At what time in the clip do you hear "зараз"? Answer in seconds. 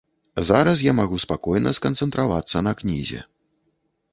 0.47-0.81